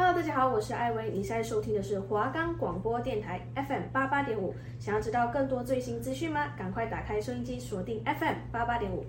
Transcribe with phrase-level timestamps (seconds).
[0.00, 4.54] Hello，大家好，我是艾薇，你现在收听的是华冈广播电台 FM 八八点五。
[4.78, 6.52] 想要知道更多最新资讯吗？
[6.56, 9.04] 赶快打开收音机，锁定 FM 八八点五。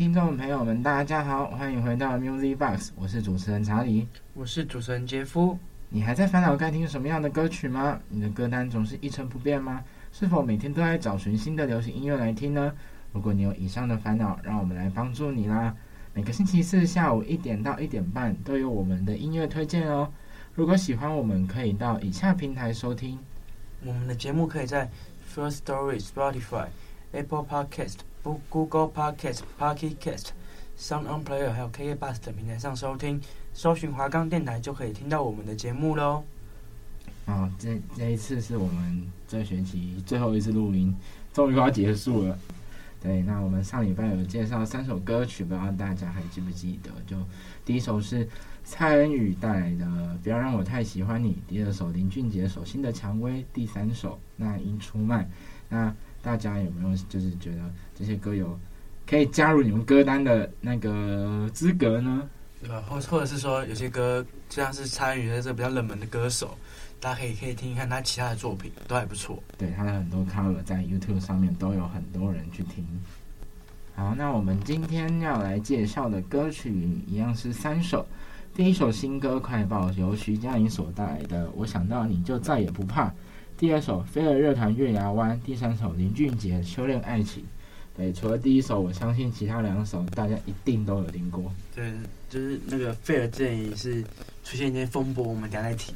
[0.00, 5.58] 听众朋友们，大家好，欢迎回到 Music Box，我是主持人查理，我是主持人杰夫。
[5.90, 8.00] 你还在烦恼该听什么样的歌曲吗？
[8.08, 9.84] 你的歌单总是一成不变吗？
[10.10, 12.72] 是否每天都在找寻新的流行音乐来听呢？
[13.12, 15.76] 如果你有以上的烦恼，让我们来帮助你啦！
[16.14, 20.10] 每个星期四下午一点到一点半都有我们的音乐推荐哦。
[20.54, 23.18] 如果喜欢我们，可以到以下平台收听。
[23.84, 24.88] 我们的节目可以在
[25.36, 26.68] First Story、Spotify、
[27.12, 27.96] Apple Podcast。
[28.22, 30.28] Google Podcast、Pocket Cast、
[30.78, 33.20] Sound On Player 还有 KK Bus 等平台上收听，
[33.52, 36.22] 搜寻华冈电台就可以听到我们的节目喽。
[37.26, 40.94] 啊，这这一次是我们这学期最后一次录音，
[41.32, 42.38] 终于要结束了。
[43.02, 46.90] 对，那我们上礼拜有介绍三首歌曲，不知道大家还记不记得？
[47.06, 47.16] 就
[47.64, 48.28] 第一首是
[48.62, 49.86] 蔡恩宇带来的
[50.18, 55.26] 《不要让我太喜欢你》，第二首林俊杰《手心的蔷薇》，第三首那英出卖。
[55.70, 57.62] 那大家有没有就是觉得
[57.94, 58.58] 这些歌有
[59.06, 62.28] 可以加入你们歌单的那个资格呢？
[62.60, 66.56] 对吧，或或者是说有些歌就像是参与在这比较冷门的歌手，
[67.00, 69.42] 大家可以可以听一看他其他的作品都还不错。
[69.56, 72.86] 对，他的很多 cover 在 YouTube 上面都有很多人去听。
[73.94, 76.70] 好，那我们今天要来介绍的歌曲
[77.06, 78.06] 一样是三首。
[78.54, 83.08] 第一首新歌快报由徐佳莹所带来的《我想到你就再也不怕》。
[83.60, 87.42] 第二首飞儿乐团月牙湾，第三首林俊杰《修炼爱情》。
[87.94, 91.52] 对，除了第一首，我相信其他两首大家一定都有听过。
[91.74, 91.92] 对，
[92.30, 94.02] 就是那个飞儿这里是
[94.44, 95.92] 出现一些风波，我们等下再提。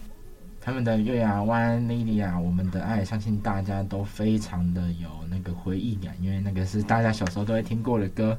[0.61, 8.39] 他们的月牙湾、莉莉亚，我们的爱，相信大家都非常的有那个回忆感，因为那个是大家小时候都会听过的歌。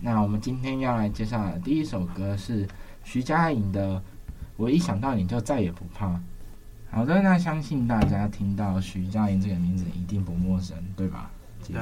[0.00, 2.66] 那我们今天要来介绍的第一首歌是
[3.04, 3.94] 徐佳莹的
[4.56, 6.08] 《我一想到你就再也不怕》。
[6.90, 11.30] 好的，那相信大家听到徐佳莹这个名字一定不陌生，对吧？
[11.66, 11.76] 对，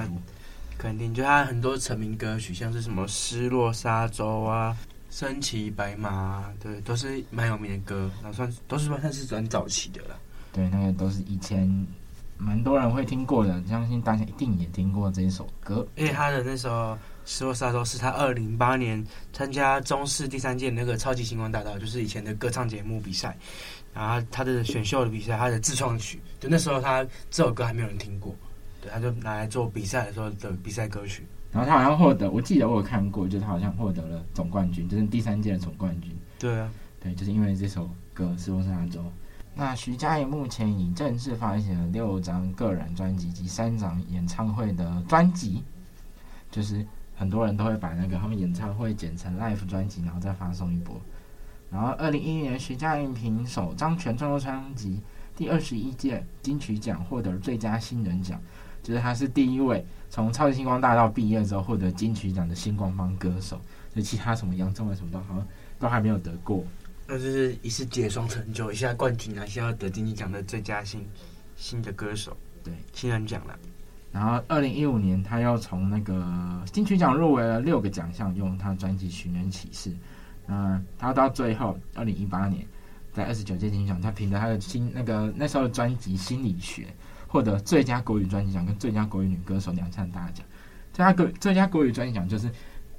[0.77, 1.15] 肯定。
[1.15, 4.77] 就他很多成名歌曲，像是什么《失落沙洲》啊，
[5.17, 10.19] 《身骑白马》，对，都是蛮有名的歌，然后算都是算是蛮早期的了。
[10.53, 11.87] 对，那个都是以前
[12.37, 15.87] 蛮多人会听过的，相信大家一定也听过这一首歌。
[15.95, 16.71] 因为他的那首
[17.25, 23.37] 《失落沙洲》是他二零零八年参加中视第三届那个超级星光大道，就是以前的歌唱节目比赛。
[23.93, 28.35] 然后他的选秀的比赛，他的自创曲，就那时候他这首歌还没有人听过，
[28.81, 31.25] 对，他就拿来做比赛的时候的比赛歌曲。
[31.53, 36.11] 然后他好像获得，我记得我有看过，就是他好像获得了总冠军，就是第三届的总冠军。
[36.41, 36.69] 对啊，
[37.01, 39.01] 对，就是因为这首歌《失落沙洲》。
[39.55, 45.63] 那徐佳莹目前已正式发行了六张个人专辑及三张演唱会的专辑，
[46.51, 46.85] 就是
[47.15, 51.01] 很多人都会把那个他们演唱会剪成 live 专辑，然后再发送一波。
[51.71, 55.01] 然后，二零一一年，徐佳莹凭首张全创作专辑
[55.35, 58.41] 第二十一届金曲奖获得最佳新人奖，
[58.83, 63.61] 就是他是第一位从超级星光大道毕业之后获得金曲奖的星光帮歌手。
[63.95, 65.47] 就其他什么杨宗纬什么都好像
[65.79, 66.65] 都还没有得过。
[67.07, 71.05] 那就是一次解双成就，一下冠军，还是要得金曲奖的最佳新
[71.57, 73.59] 新的歌手，对新人奖了。
[74.15, 76.25] 然后，二零一五年，他又从那个
[76.71, 79.91] 金曲奖入围了六个奖项，用他的专辑《寻人启事》。
[80.47, 82.65] 嗯，他到最后，二零一八年，
[83.13, 86.83] 在二十九届金曲奖，他凭着他的新那个那时候的专辑《心理学》，
[87.27, 90.47] 获得最佳国语专辑奖跟最佳国语女歌手两项大奖。
[90.93, 92.49] 最佳国最佳国语专辑奖就是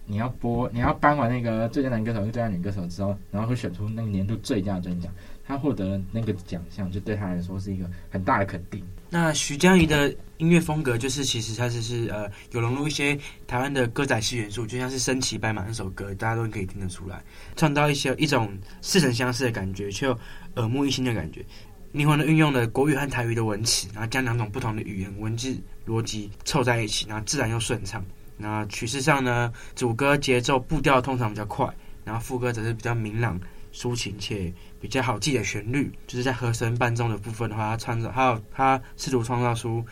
[0.06, 5.08] 你要播，你要颁完那个最佳男歌手跟最佳女歌手之后，然后会选出那个年度最佳专辑。
[5.48, 8.84] 他获得那个奖项，就对他来说是一个很大的肯定。
[9.12, 17.24] 那徐佳莹的音乐风格，就是其实它是是呃有融入一些台湾的歌仔戏元素，就像是《身骑白马》那首歌，大家都可以听得出来，
[17.56, 18.52] 创造一些一种
[18.82, 20.20] 似曾相识的感觉，却又
[20.56, 21.46] 耳目一新的感觉。
[21.92, 28.04] 灵魂的运用了国语和台语的文词，然后将两种不同的语言文字逻辑凑在一起，然后自然又顺畅。
[28.38, 31.74] 那曲式上呢，主歌节奏步调通常比较快，
[32.04, 33.40] 然后副歌则是比较明朗。
[33.74, 39.86] 抒情且比较好记的旋律，就是在和声伴奏的部分的话，他创造还有他试图创造出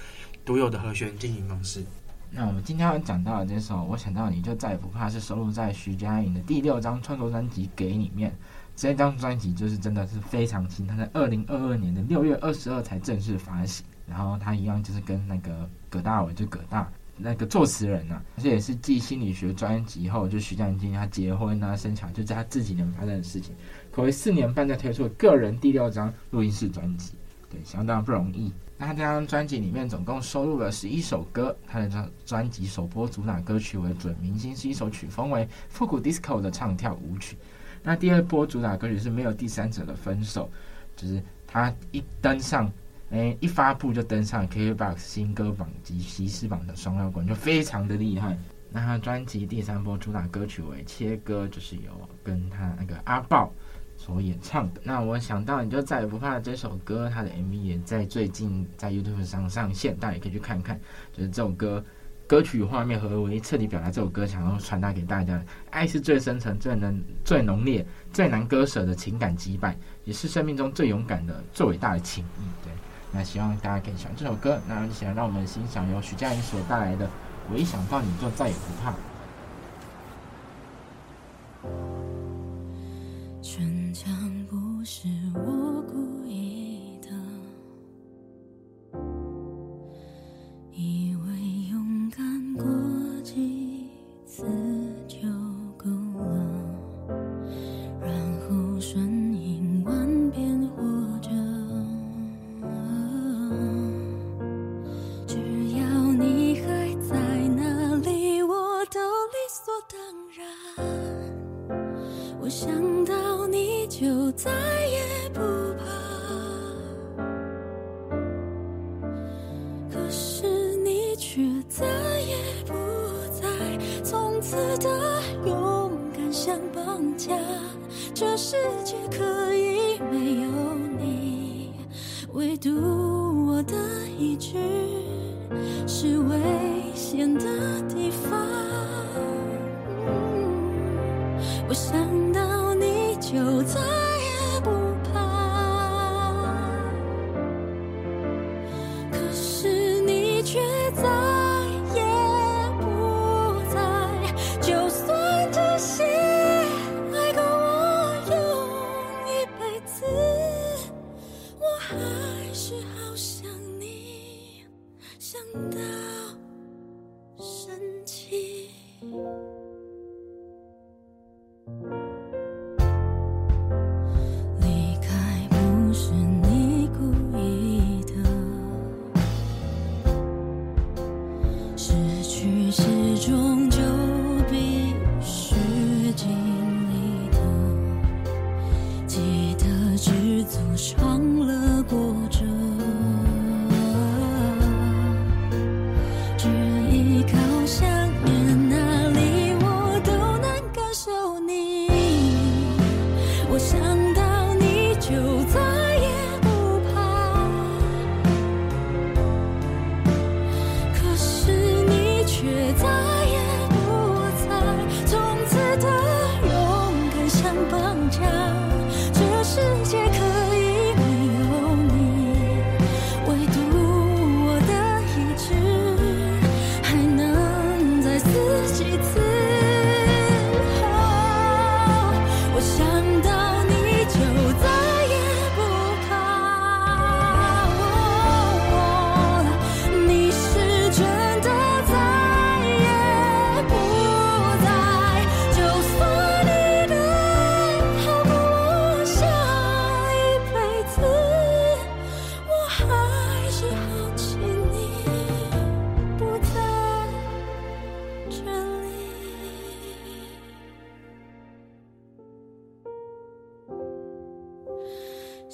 [0.45, 1.83] 独有的和弦进行方式。
[2.31, 8.33] 那我们今天要讲到的这首《我想到你就再也不怕》，是收录在徐佳莹的第六张创作专辑《给》里面。
[8.73, 13.85] 这张专辑就是真的是非常新，它在二零二二年的六月二十二才正式发行。
[14.07, 23.53] 然后他一样就是跟那个葛大伟就葛大那个作词人呐、啊，这也是继心理学专辑后，就徐佳莹他结婚啊、生小孩，就在他这几年发生的事情，
[23.91, 27.13] 可谓四年半才推出个人第六张录音室专辑，
[27.51, 28.51] 对，相当不容易。
[28.77, 37.37] 那他这张专辑里面总共收录了十一首歌，他的专专辑首播主打歌曲为《准明星》，是一首曲风为复古 disco 的唱跳舞曲。
[37.83, 40.49] 那第二波主打歌曲是没有第三者的分手，
[40.95, 42.71] 就是他一登上。
[43.13, 48.35] 哎，一发布就登上 KKBOX 新歌榜及西施榜的双料冠，就非常的厉害。
[48.71, 53.53] 那他专辑第三波主打歌曲为《切歌》，就是由跟他那个阿爆
[53.97, 54.81] 所演唱的。
[54.83, 60.81] 那我想到你就再也不怕这首歌，他的 MV 也在最近在 YouTube 上上线，大家也可以去看看。
[61.15, 61.85] 就是这首歌
[62.25, 72.41] 歌曲画面合为，彻底表达这首歌想要传达给大家的爱是最深层、最能、最浓烈、最难割舍的情感羁绊，也是生命中最勇敢的、最伟大的情谊。
[72.63, 72.73] 对。
[73.13, 74.59] 那希望大家可以喜欢这首歌。
[74.67, 77.05] 那一起来让我们欣赏由徐佳莹所带来的
[77.51, 78.91] 《我一想到你就再也不怕》。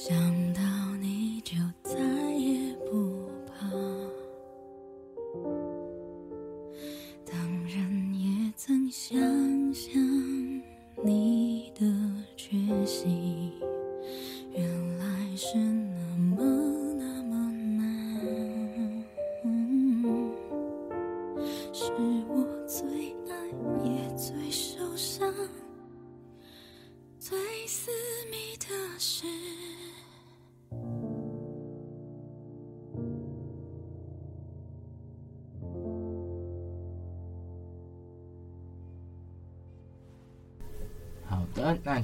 [0.01, 0.17] 想
[0.53, 0.58] 的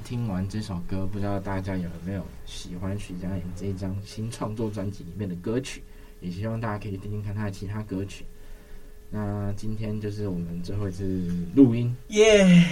[0.05, 5.81] 听完这首歌，不知道大家有没有喜欢徐佳莹这一张新创作专辑里面的歌曲？
[6.21, 8.23] 也希望大家可以听听看她的其他歌曲。
[9.09, 12.65] 那今天就是我们最后一次录音，耶、yeah!！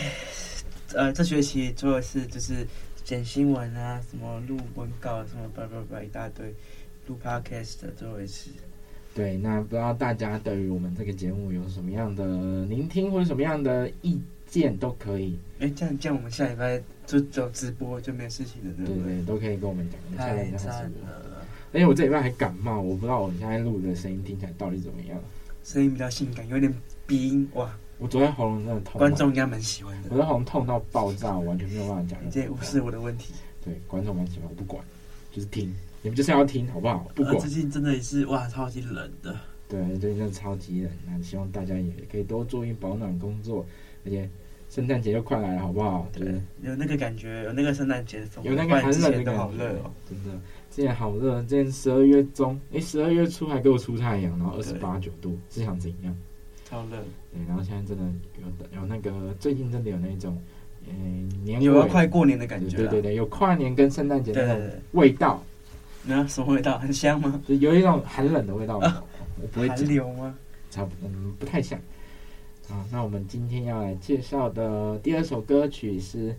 [0.94, 2.68] 呃，这学期最后一次就是
[3.04, 6.54] 剪新闻啊，什么录文稿，什么叭叭叭一大堆，
[7.08, 8.52] 录 podcast 的最后一次。
[9.16, 15.38] 对，那不知道大家对于我们这个节目有什么样的聆听或者什么样的意见都可以。
[15.60, 19.04] 哎，这样这样，我们下礼拜就走直播就没事情了，对不对？
[19.04, 20.18] 对对，都可以跟我们讲。
[20.18, 21.46] 太赞了！
[21.74, 25.20] 而且我这礼拜还感冒，我不知道我现在录的声音听起来到底怎么样。
[25.64, 26.74] 声音比较性感，有点
[27.08, 27.74] 鼻音哇！
[27.98, 30.10] 我昨天喉咙真的痛，观众应该蛮喜欢的。
[30.12, 32.30] 我的喉咙痛到爆炸，我完全没有办法讲。
[32.30, 33.34] 这不是我的问题。
[33.64, 34.84] 对，观众蛮喜欢，我不管，
[35.32, 37.10] 就是听，你们就是要听，好不好？
[37.16, 37.40] 不管。
[37.40, 39.36] 最近真的也是哇，超级冷的。
[39.70, 43.66] 对，最近真的超级冷，那希望大家也可以多注意保暖工作。
[44.06, 44.30] 而且
[44.74, 46.08] 圣诞节就快来了，好不好？
[46.12, 46.26] 对，
[46.64, 50.32] 有那个感觉，有那个圣诞节的风，有那个寒冷的感觉，好热哦，真的。
[50.72, 56.18] 现在好热，今天十二月中，哎，十二月初还给我出太阳，然后二十八九度，是想怎样？
[56.68, 56.98] 超热。
[57.32, 58.04] 对，然后现在真的
[58.42, 60.36] 有有那个，最近真的有那种，
[60.88, 62.76] 嗯，年有要快过年的感觉。
[62.76, 65.44] 对对对，有跨年跟圣诞节的那种味道。
[66.04, 66.80] 那什么味道？
[66.80, 67.40] 很香吗？
[67.48, 68.80] 就有一种寒冷的味道。
[68.80, 70.36] 我不会寒流吗？
[70.72, 71.80] 差不多，嗯，不太像。
[72.74, 76.36] 好，那我们今天要来介绍的第二首歌曲是。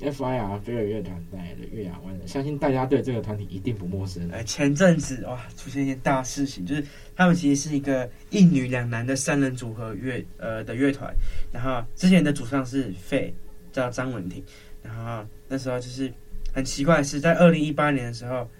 [0.00, 0.58] F.I.R.
[0.58, 4.28] 飞儿乐团带来的《月牙湾》，相信大家对这个团体一定不陌生。
[4.30, 11.14] 哎，前阵子哇，出现一件大事情，就是他们其实是一个一女两男的三人组合乐呃的乐团。
[11.52, 13.32] 然后之前的主唱是费，
[13.72, 14.44] 叫张文婷。
[14.82, 16.12] 然后那时候就是
[16.52, 18.50] 很奇怪是，在二零一八年的时候，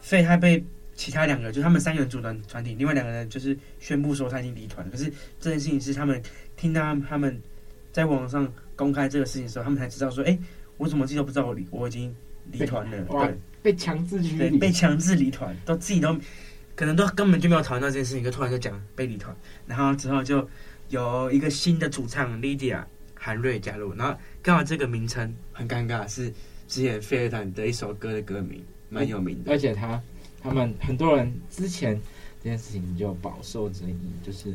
[0.00, 0.62] 费他被
[0.94, 4.88] 其他两个，就他们三个人组团团体，另外两个人就是宣布说他已经离团。
[4.90, 6.22] 可是这件事情是他们
[6.64, 7.38] 听到他们
[7.92, 10.38] 在网上公开这个事情的时候，他们才知道说，哎。
[10.76, 12.12] 我怎么自己都不知道我离我已经
[12.50, 13.00] 离团了？
[13.04, 16.18] 对，被强制离，对，被强制离团，都自己都
[16.74, 19.32] 可能都根本就没有讨论到这件事情，就突然就讲被离团，
[19.68, 20.48] 然后之后就
[20.88, 22.82] 有一个新的主唱 Lydia
[23.14, 26.28] 韩瑞加入，然后刚好这个名称很尴尬，是
[26.66, 30.02] 之前飞儿团的一首歌的歌名，蛮有名的，而且他
[30.42, 31.94] 他们很多人之前
[32.42, 34.52] 这件事情就饱受争议，就是。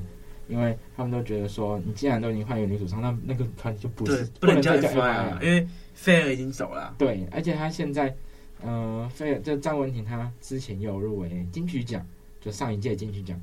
[0.49, 6.95] 因为他们都觉得说，你既然都已经换一个女主唱，那那个团就不是不能叫 F I 了因为菲儿已经走了。
[6.97, 8.13] 对，而且他现在，
[8.61, 12.03] 呃，菲儿就张文婷，她之前有入围金曲奖，
[12.41, 13.39] 就上一届金曲奖，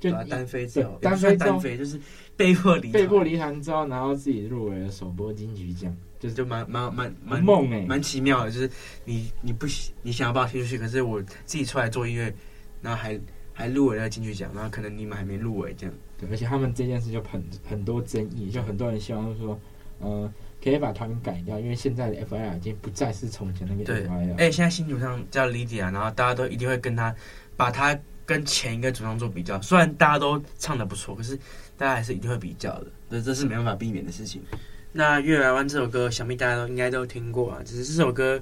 [0.00, 2.00] 就单飞之后，单飞单飞就是
[2.34, 8.70] 被迫离被迫离团之后，然后自己入围了首播金曲奖，就是就蛮蛮蛮蛮梦哎，蛮奇妙的，就是
[9.04, 9.66] 你你不
[10.02, 12.32] 你想要把我踢出去，可是我自己出来做音乐，
[12.80, 13.20] 然后还
[13.52, 15.94] 还入围了金曲奖，然后可能你们还没入围这样。
[16.18, 19.58] 对，而且他们这件事就很很多争议，就很多人希望说，
[20.00, 20.30] 呃，
[20.62, 22.56] 可以把团名改掉，因为现在的 F.I.R.
[22.56, 24.34] 已经不再是从前那个 F.I.R.
[24.36, 27.14] 哎，现在新主唱叫 Lydia，然后大家都一定会跟他
[27.56, 27.96] 把他
[28.26, 29.60] 跟前一个主唱做比较。
[29.62, 31.36] 虽然大家都唱的不错，可是
[31.76, 34.42] 大家还是一定会比较的，这这是没办法避免的事情。
[34.90, 38.40] 那《月牙湾》这首歌，想必大家都应该都听过啊，只是这首歌。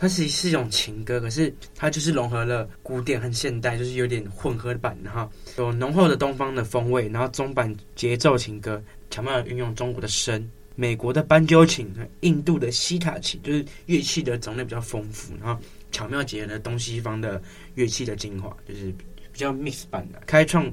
[0.00, 10.42] 它其实是一种情歌，可是它就是融合了古典和现代，就是有点混合版，的哈有浓厚的东方的风味，然后中版节奏情歌，巧妙地运用中国的笙、
[10.74, 15.60] 美国的斑鸠琴和印度的西塔琴，就是乐器的种类比较丰富，然后
[15.92, 17.40] 巧妙结合了东西方的
[17.74, 18.90] 乐器的精华，就是
[19.30, 20.72] 比较 mix 版的，开创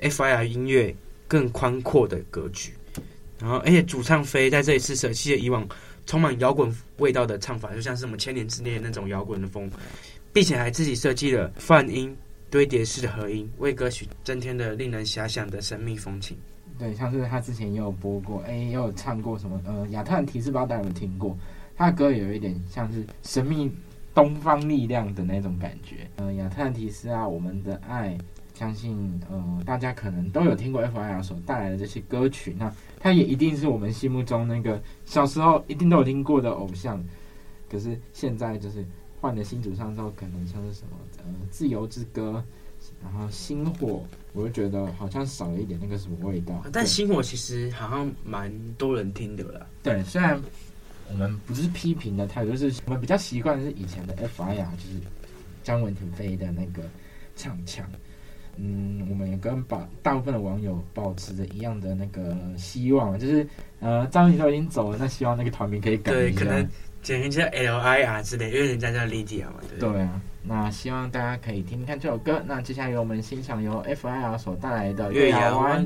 [0.00, 0.44] F.I.R.
[0.46, 0.94] 音乐
[1.26, 2.74] 更宽阔的格局。
[3.38, 5.66] 然后，而且主唱飞在这一次舍弃了以往。
[6.08, 9.68] 充满摇滚味道的唱法，就像是我们千年之恋那种摇滚的风，
[10.32, 12.16] 并且还自己设计了泛音
[12.48, 16.38] 堆叠式的和音，为歌曲增添了令人遐想的神秘风情。
[16.78, 19.60] 对，像是他之前也有播过，哎，也有唱过什么？
[19.66, 21.36] 呃，亚特兰提斯，不知道大家有没有听过？
[21.76, 23.68] 他的歌有一点像是神秘
[24.14, 26.08] 东方力量的那种感觉。
[26.18, 28.16] 呃，亚特兰提斯啊，我们的爱。
[28.58, 31.22] 相信呃，大家可能都有听过 F.I.R.
[31.22, 37.04] 所带来的这些歌曲，那他也一定是我们心目中那个小时候一定都有听过的偶像。
[37.68, 38.82] 可是现在就是
[39.20, 42.42] 换了新主唱之后，可能像是什么呃《自由之歌》，
[43.04, 43.88] 然后《星火》，
[44.32, 46.64] 我就觉得好像少了一点那个什么味道。
[46.72, 49.66] 但《星火》其实好像蛮多人听的啦。
[49.82, 50.40] 对，虽然
[51.10, 54.70] 我们不是批评的态度，就是我们比较习惯是以前的 F.I.R.
[54.76, 55.00] 就是
[55.62, 56.82] 张文婷飞的那个
[57.34, 57.84] 唱腔。
[58.56, 63.46] 嗯，我们也跟把大部分的网友保持着一样的那个希望，就是
[63.80, 66.68] 呃，张宇都已经走了，那希望那个团名可以改一下，对，可能
[67.02, 69.78] 简称叫 L I R 之类，因为人家叫 Lydia 嘛，对。
[69.78, 72.42] 对啊，那希望大家可以听听看这首歌。
[72.46, 75.84] 那接下来由我们欣赏由 F I R 所带来的《月牙湾》。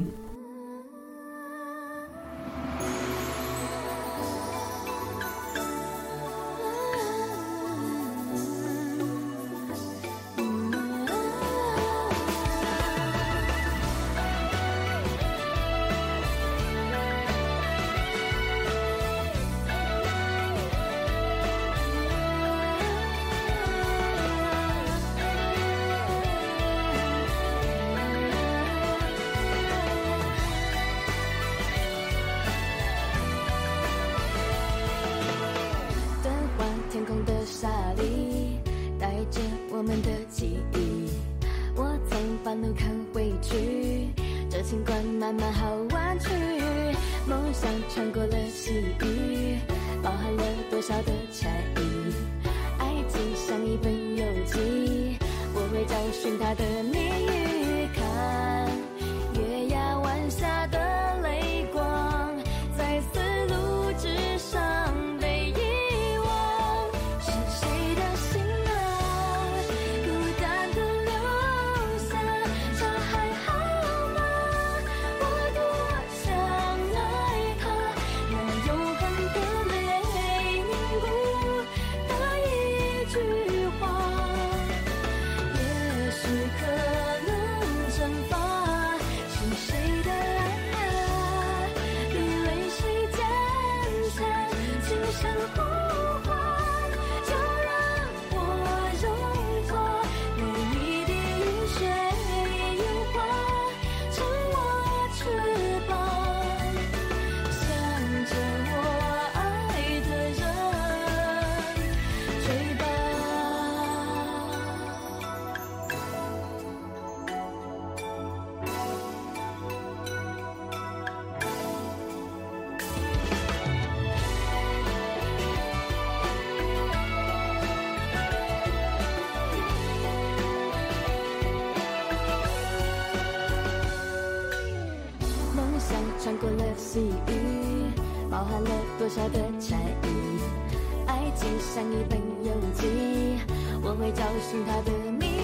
[144.30, 145.39] 我会找寻它的名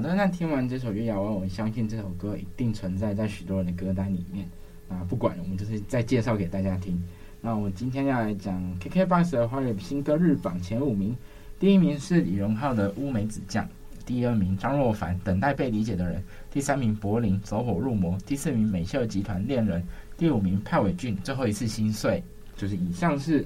[0.00, 4.48] 好的，那听完这首《月牙湾》，我相信这首歌一定存在在许多人的歌单里面。
[4.88, 6.98] 啊，不管，我们就是再介绍给大家听。
[7.42, 11.14] 那我今天要来讲 KKBOX 的华语新歌日榜前五名，
[11.58, 13.62] 第一名是李荣浩的《乌梅子酱》，
[14.06, 16.18] 第二名张若凡《等待被理解的人》，
[16.50, 19.82] 第三名柏林《走火入魔》，第四名美秀集团《恋人》，
[20.16, 22.22] 第五名派伟俊《最后一次心碎》。
[22.58, 23.44] 就是以上是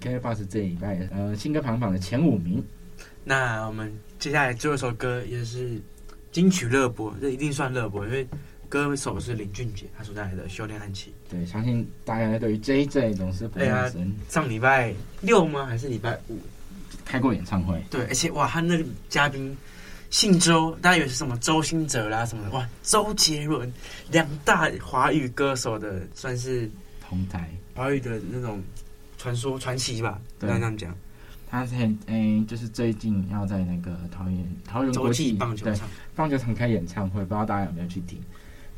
[0.00, 2.60] KKBOX 这礼拜呃新歌排行榜的前五名。
[3.24, 5.80] 那我们接下来最后一首歌也是
[6.32, 8.26] 金曲热播，这一定算热播，因为
[8.68, 11.12] 歌手是林俊杰，他所带来的《修炼暗器》。
[11.30, 14.10] 对，相信大家对于 JJ 总是不陌生。
[14.30, 15.66] 上礼拜六吗？
[15.66, 16.38] 还是礼拜五
[17.04, 17.80] 开过演唱会？
[17.90, 19.54] 对，而且哇，他那个嘉宾
[20.08, 23.70] 姓周，大家以为是什么周兴哲啦什么的，哇，周杰伦，
[24.10, 26.70] 两大华语歌手的算是
[27.06, 28.62] 同台华语的那种
[29.18, 30.96] 传说传奇吧，应该这样讲。
[31.52, 38.18] 他是很诶，就是最近要在那个桃园桃园国际棒球场对棒球场开演唱会，不知道大家有没有去听？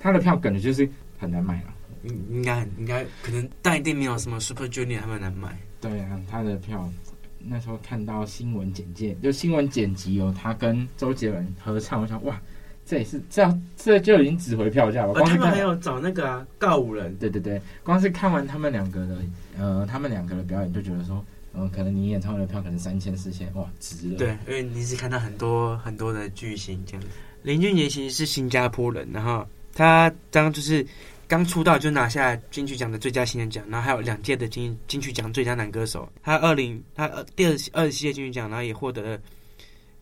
[0.01, 1.69] 他的票感觉就是很难买了。
[2.03, 5.57] 应应该应该可能，但一定没有什么 Super Junior 他们难买。
[5.81, 6.91] 对啊，他的票
[7.39, 12.43] 那时候看到新闻简介，就新闻剪辑有他跟周杰伦合唱，我想哇，
[12.85, 15.13] 这也是这样，这就已经值回票价了。
[15.13, 19.19] 光是他们还有找那个啊告五人，对对对，光是看完他们两个的
[19.57, 21.25] 呃，他们两个的表演，就觉得说，
[21.55, 24.19] 嗯、呃，可能你演唱会的票可能三千四千，哇，值了。
[24.19, 27.09] 对，因为你是看到很多很多的巨星这样子。
[27.43, 30.87] 林俊杰其实是新加坡人，然后他当就是。
[31.27, 36.07] 刚出道就拿下金曲奖的最佳新人奖，然后还有两届的金金曲奖最佳男歌手。
[36.23, 39.19] 他二零他第二二十七届金曲奖，然后也获得了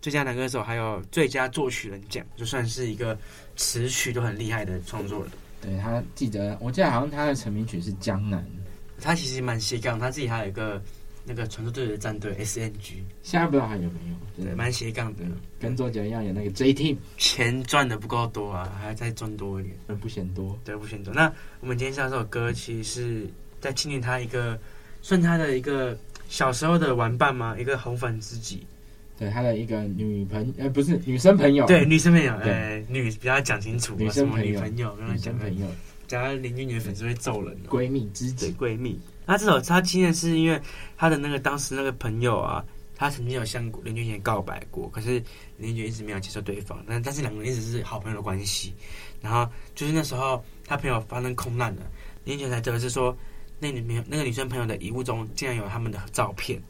[0.00, 3.16] 最佳男歌手，还有最佳作曲人奖，就算是一个
[3.54, 5.30] 词曲都很厉害的创作人。
[5.60, 8.40] 对，他记得，我记得好像他的成名曲是《江南》。
[9.00, 10.82] 他其实蛮斜杠，他自己还有一个。
[11.24, 14.44] 那个传说对决战队 SNG，现在不知道还有没有？
[14.44, 15.22] 对，蛮斜杠的，
[15.60, 21.14] 跟周杰伦一样有那个 J Team，钱赚的不够多啊，还要再赚多一点，而不嫌多，对，不嫌多。
[21.14, 23.26] 那我们今天唱这首歌，其实是
[23.60, 24.58] 在纪念他一个，
[25.00, 25.96] 算他的一个
[26.28, 27.56] 小时候的玩伴吗？
[27.56, 28.66] 一个红粉知己，
[29.16, 35.68] 对，他的一个女朋，呃，不是女生朋友，对，女生朋友，哎，女比较讲清楚，女生朋友，女生朋友，
[36.08, 38.98] 假如林俊杰粉丝会揍人，闺蜜知己，闺蜜。
[39.24, 40.60] 那这首他纪念是因为
[40.96, 42.64] 他的那个当时那个朋友啊，
[42.96, 45.22] 他曾经有向林俊杰告白过，可是
[45.56, 46.84] 林俊杰一直没有接受对方。
[46.88, 48.74] 但但是两个人一直是好朋友的关系。
[49.20, 51.82] 然后就是那时候他朋友发生空难了，
[52.24, 53.16] 林俊杰才得知说
[53.60, 56.60] 那女朋友那个女生朋友的遗物中竟然有他们的照片，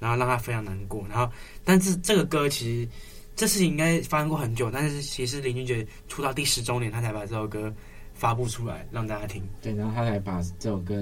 [0.00, 1.06] 然后让他非常难过。
[1.08, 1.32] 然后
[1.64, 2.88] 但是这个歌其实
[3.36, 7.72] 这事情应该发生过很久，但是其实林俊杰出道第十周年他才把这首歌
[8.14, 9.42] 发布出来让大家听。
[9.62, 11.00] 对，然后他才把这首歌。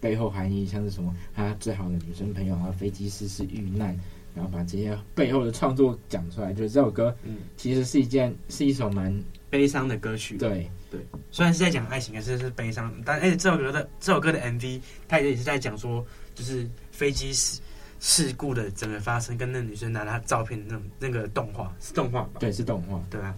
[0.00, 1.14] 背后含义像是什么？
[1.34, 3.98] 他最好的女生朋友，他飞机失事遇难，
[4.34, 6.52] 然后把这些背后的创作讲出来。
[6.52, 9.12] 就是这首歌，嗯，其实是一件是一首蛮
[9.48, 10.36] 悲伤的歌曲。
[10.36, 12.92] 对对，虽然是在讲爱情，可是是悲伤。
[13.04, 16.04] 但而且这首歌的这首歌的 MV，它也是在讲说，
[16.34, 17.60] 就是飞机事
[17.98, 22.32] 事故的整个发生，跟那女生拿她照片的那种那个动画是动画吧？
[22.38, 23.02] 对，是动画。
[23.10, 23.34] 对啊，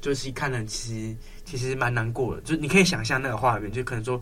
[0.00, 4.20] 就是看了其实其实蛮难过的，就你可以想象那个画面，就可能说。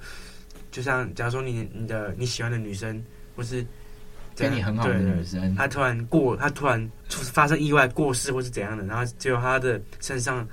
[0.70, 3.02] 就像假如说你你的你喜欢的女生，
[3.34, 3.64] 或是
[4.36, 10.46] 跟你很好的女生，她突然过，她突然发生意外过世，或是怎样的，然后只有她的身上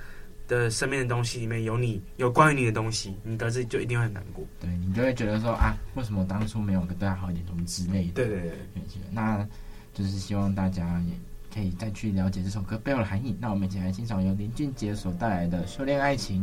[0.46, 4.44] 的身边的东西里面有你有关于你的东西，你得知就一定会很难过。
[4.60, 8.12] 对，你就会觉得说啊，为什么当初没有对她好一点，什么之类的。
[8.12, 9.46] 对对对，那
[9.94, 11.14] 就是希望大家也
[11.54, 13.36] 可以再去了解这首歌背后的含义。
[13.40, 16.42] 那我们一起来欣赏由林俊杰所带来的《修炼爱情》。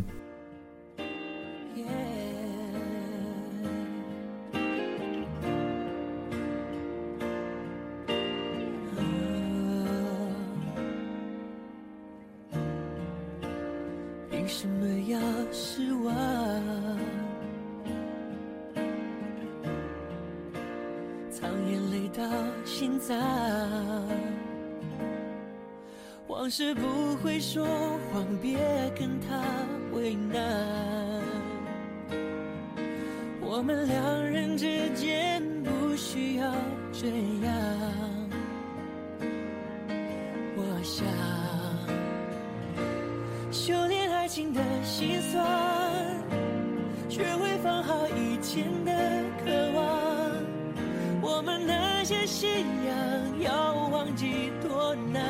[52.05, 52.47] 些信
[52.85, 55.23] 仰要忘记多难。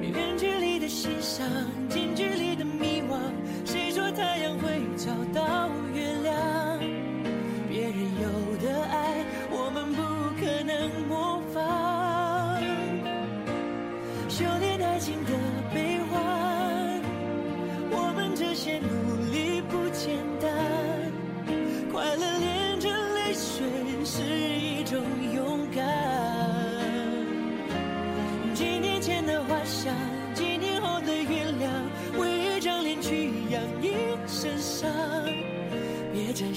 [0.00, 1.46] 远距离的欣赏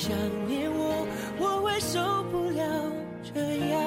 [0.05, 0.15] 想
[0.47, 1.07] 念我，
[1.39, 2.63] 我会受不了
[3.23, 3.33] 这
[3.71, 3.81] 样。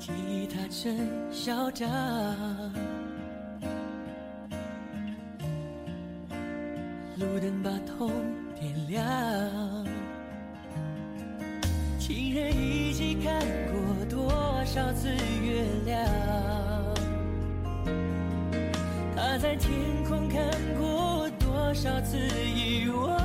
[0.00, 0.10] 吉
[0.52, 0.98] 他真
[1.30, 1.88] 嚣张，
[7.14, 8.10] 路灯把痛
[8.58, 9.06] 点亮，
[12.00, 13.38] 情人一起看
[13.70, 14.28] 过多
[14.64, 15.08] 少次
[15.40, 16.04] 月亮。
[19.14, 19.70] 他在天
[20.08, 20.44] 空看
[20.78, 20.91] 过
[21.72, 23.18] 多少次遗忘？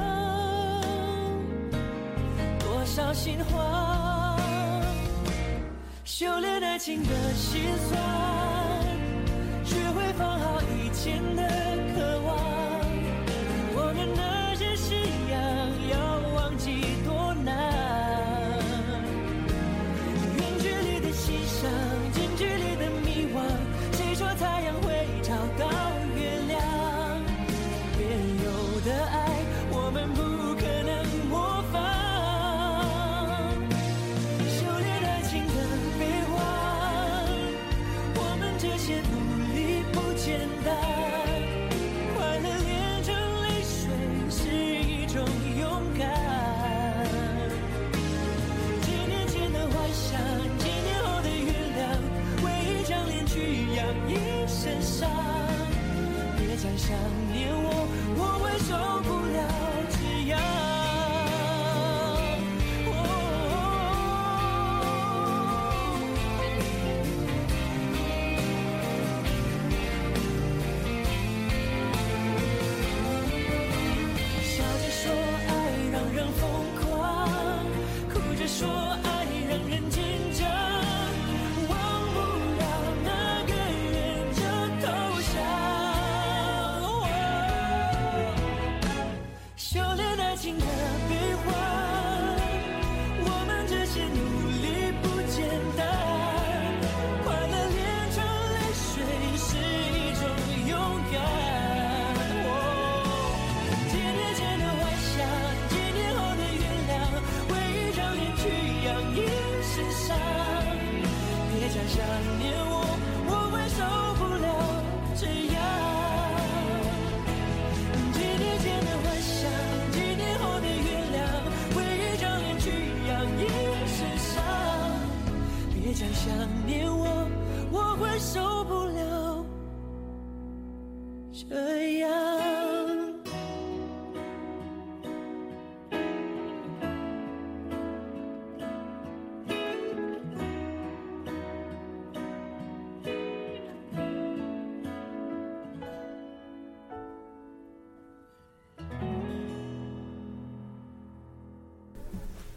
[2.61, 4.39] 多少心慌，
[6.05, 8.01] 修炼爱情的心酸，
[9.65, 11.56] 学会放好以前的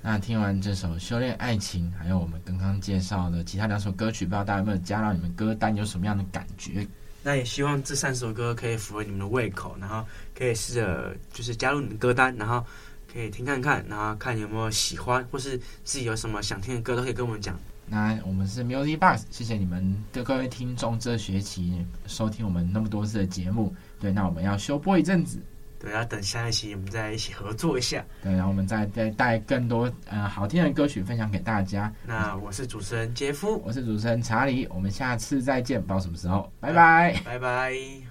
[0.02, 6.86] 那听完这首《修炼爱情》，还有我们刚刚介绍的其他两首歌曲，不知道大家有没有加到你们歌单，有什么样的感觉？
[7.22, 10.02] 那也希望这三首歌可以符合你们的胃口，然后
[10.34, 12.64] 可以试着就是加入你们歌单，然后
[13.12, 17.54] 可以听看看，然后看有没有喜欢，或是自己有什么想听的歌，都可以跟我们讲。
[17.86, 23.74] 那我们是 Music Box，谢谢你们的各位听众这学期收听我们那么多次的节目。
[23.98, 25.38] 对，那我们要休播一阵子。
[25.80, 28.04] 对，要等下一期我们再一起合作一下。
[28.22, 31.90] 对，然后我们再再带更多呃好听的歌曲分享给大家。
[32.06, 38.09] 那我是主持人杰夫，我是主持人查理，我们下次再见，不知道什么时候，拜拜，拜拜。